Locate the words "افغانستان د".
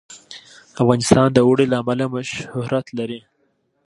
0.81-1.37